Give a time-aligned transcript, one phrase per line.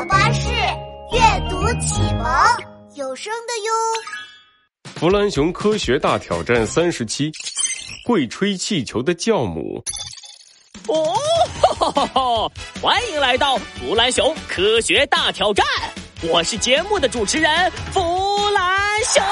[0.00, 0.48] 宝巴士
[1.12, 1.20] 阅
[1.50, 2.24] 读启蒙
[2.94, 4.94] 有声的哟。
[4.94, 7.30] 弗兰熊科学大挑战三十七，
[8.06, 9.84] 会吹气球的酵母。
[10.88, 11.14] 哦，
[11.78, 12.50] 哈哈哈！
[12.80, 15.66] 欢迎来到弗兰熊科学大挑战，
[16.22, 19.22] 我是节目的主持人弗兰熊。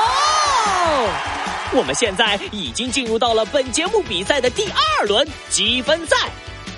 [1.79, 6.15] 我们现在已经进入到了本节目比赛的第二轮积分赛。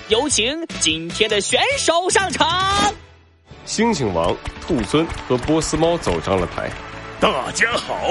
[0.07, 2.95] 有请今天的选手上场。
[3.71, 6.69] 猩猩王、兔孙和波斯猫走上了台。
[7.21, 8.09] 大家好，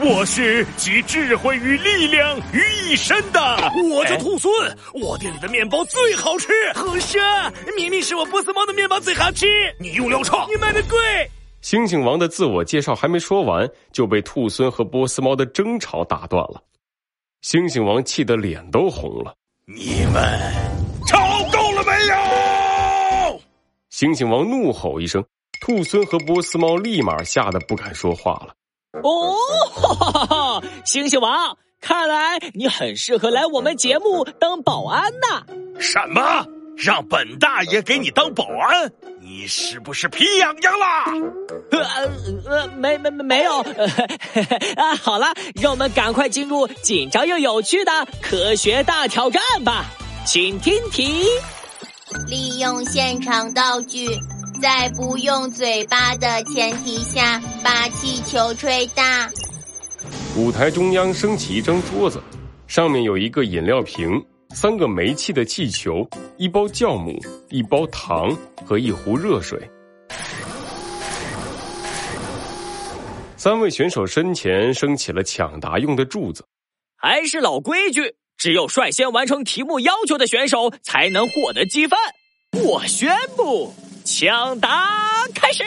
[0.00, 3.40] 我是集智慧与力量于一身的，
[3.94, 4.52] 我叫兔孙。
[4.94, 6.48] 我店里的面包最好吃。
[6.74, 7.20] 胡说，
[7.76, 9.46] 明明是我波斯猫的面包最好吃。
[9.78, 10.98] 你用料差，你卖的贵。
[11.62, 16.60] 猩猩王的自我介绍还没说完，就被兔孙和波斯猫的争吵打断了。
[17.44, 19.32] 猩猩王气得脸都红了。
[19.64, 20.68] 你们。
[21.06, 21.16] 吵
[21.52, 22.47] 够了没有？
[23.92, 25.24] 猩猩王怒吼一声，
[25.60, 28.54] 兔狲和波斯猫立马吓得不敢说话了。
[29.02, 29.34] 哦，
[29.74, 30.62] 哈哈哈！
[30.84, 35.44] 猩猩王，看来你很适合来我们节目当保安呐。
[35.78, 36.46] 什么？
[36.76, 38.92] 让本大爷给你当保安？
[39.20, 41.04] 你是不是皮痒痒啦？
[41.72, 42.10] 呃
[42.48, 43.58] 呃，没没没没有。
[44.76, 45.26] 啊，好了，
[45.60, 49.86] 让我们赶快进入紧张又有趣的科学大挑战吧。
[50.24, 51.24] 请听题：
[52.28, 54.08] 利用现场道具，
[54.62, 59.30] 在不用嘴巴的前提下，把气球吹大。
[60.36, 62.22] 舞台中央升起一张桌子，
[62.66, 67.18] 上面有一个饮料瓶、三个煤气的气球、一包酵母、
[67.50, 68.34] 一包糖
[68.64, 69.60] 和一壶热水。
[73.36, 76.44] 三位选手身前升起了抢答用的柱子，
[76.96, 78.16] 还是老规矩。
[78.38, 81.98] 只有率先完成题目要求的选手才能获得积分。
[82.62, 84.88] 我宣布，抢答
[85.34, 85.64] 开始。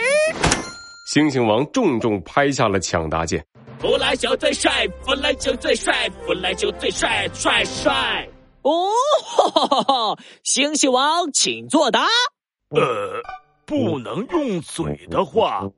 [1.14, 3.46] 猩猩王重重拍下了抢答键。
[3.80, 8.26] 弗兰熊最帅，弗兰熊最帅，弗兰熊最帅，帅帅。
[8.62, 8.88] 哦，
[9.22, 12.06] 哈哈哈猩猩王，请作答。
[12.70, 13.22] 呃，
[13.66, 15.70] 不能用嘴的话，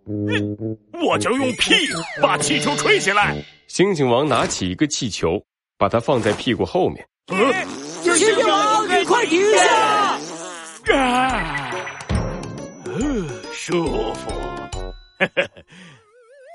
[1.04, 1.74] 我就用屁
[2.22, 3.36] 把气球吹起来。
[3.68, 5.44] 猩猩王拿起一个气球。
[5.78, 7.08] 把它放在屁股后面。
[7.28, 10.20] 猩猩王，你快停下！
[10.94, 11.72] 啊，
[13.54, 14.32] 舒服。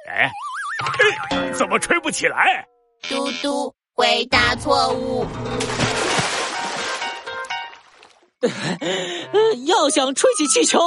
[0.09, 0.31] 哎，
[1.55, 2.67] 怎么吹不起来？
[3.09, 5.27] 嘟嘟，回答错误。
[9.67, 10.79] 要想吹起气球，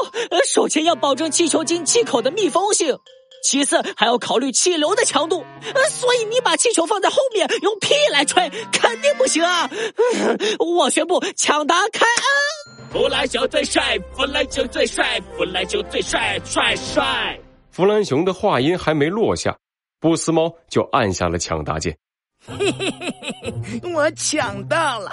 [0.53, 2.97] 首先要保证气球进气口的密封性。
[3.41, 5.43] 其次还要考虑气流的强度，
[5.89, 9.69] 所以你把气球放在后面用屁来吹，肯定不行啊！
[10.59, 12.91] 我宣布抢答开恩。
[12.91, 17.39] 弗兰熊最帅，弗兰熊最帅，弗兰熊最帅，帅帅。
[17.71, 19.57] 弗兰熊的话音还没落下，
[19.99, 21.97] 波斯猫就按下了抢答键。
[22.45, 25.11] 嘿嘿嘿嘿嘿，我抢到了！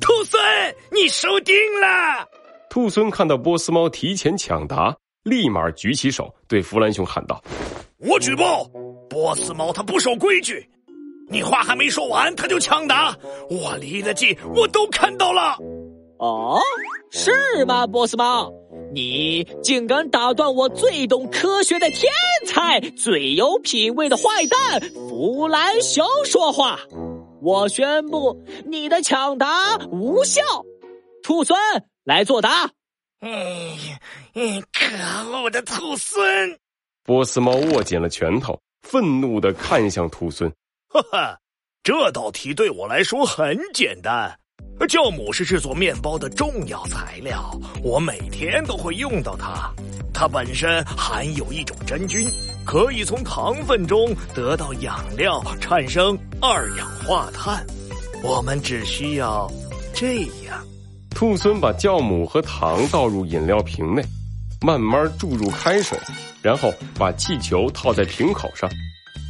[0.00, 0.40] 兔孙，
[0.90, 2.26] 你输定了！
[2.70, 4.96] 兔孙看到波斯猫提前抢答。
[5.24, 7.40] 立马举起手对弗兰熊喊道
[7.98, 8.64] ：“我举报
[9.08, 10.68] 波斯猫，它不守规矩！
[11.28, 13.16] 你话还没说完，他就抢答。
[13.48, 15.56] 我离得近，我都看到了。
[16.18, 16.58] 哦，
[17.10, 18.52] 是吗，波斯猫？
[18.92, 22.12] 你竟敢打断我最懂科学的天
[22.44, 26.80] 才、最有品味的坏蛋弗兰熊说话！
[27.40, 30.42] 我宣布你的抢答无效。
[31.22, 31.56] 兔孙
[32.02, 32.72] 来作答。”
[33.24, 33.78] 嗯
[34.34, 36.58] 嗯，可恶的兔孙！
[37.04, 40.52] 波斯猫握紧了拳头，愤怒的看向兔孙。
[40.88, 41.38] 哈哈，
[41.84, 44.36] 这道题对我来说很简单。
[44.88, 49.72] 酵母是制作面包的重要材料，我每天都会用到它。
[50.12, 52.26] 它本身含有一种真菌，
[52.66, 57.64] 可以从糖分中得到养料，产生二氧化碳。
[58.24, 59.48] 我们只需要
[59.94, 60.66] 这样。
[61.22, 64.02] 兔孙把酵母和糖倒入饮料瓶内，
[64.60, 65.96] 慢慢注入开水，
[66.42, 68.68] 然后把气球套在瓶口上。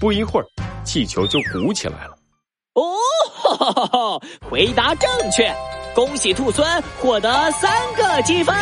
[0.01, 0.47] 不一会儿，
[0.85, 2.17] 气球就鼓起来了。
[2.73, 4.19] 哦，
[4.51, 5.55] 回答正确，
[5.95, 6.67] 恭喜兔孙
[6.99, 8.57] 获得三个积分。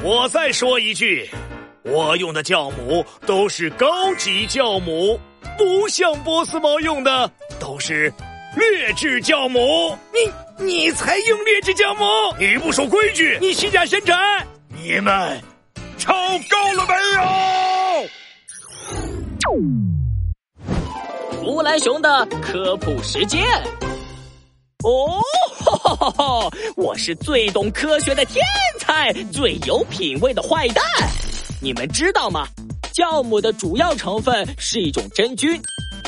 [0.00, 1.28] 我再说一句，
[1.82, 5.18] 我用的酵母都是高级酵母，
[5.58, 7.28] 不像波斯猫用的
[7.58, 8.14] 都是。
[8.56, 10.30] 劣质酵母，你
[10.62, 12.04] 你才用劣质酵母，
[12.38, 15.40] 你不守规矩，你虚假宣传，你们
[15.96, 16.12] 吵
[16.50, 16.94] 够了没
[19.48, 21.42] 有？
[21.42, 23.42] 弗兰熊的科普时间。
[24.84, 25.18] 哦，
[26.76, 28.44] 我是最懂科学的天
[28.78, 30.84] 才，最有品味的坏蛋。
[31.62, 32.46] 你们知道吗？
[32.92, 35.58] 酵母的主要成分是一种真菌，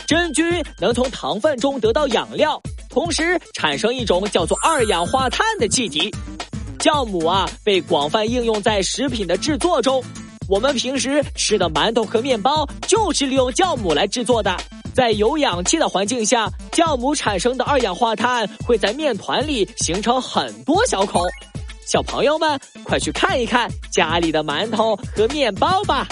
[0.06, 0.44] 真菌
[0.78, 2.60] 能从糖分中得到养料，
[2.92, 6.14] 同时产生一种叫做二氧化碳的气体。
[6.78, 10.04] 酵母啊，被广泛应用在食品的制作中。
[10.46, 14.54] 我们平时吃的馒头和面包就是利用酵母来制作的。
[14.92, 21.22] 在有氧气的环境下，酵母产生的二氧化碳会在面团里形成很多小孔。
[21.86, 26.06] 小朋友们，快去看一看家里的馒头和面包吧。